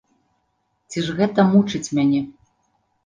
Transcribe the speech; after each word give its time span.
Ці 0.93 0.99
ж 1.07 1.15
гэта 1.21 1.45
мучыць 1.53 1.85
мяне? 1.99 2.21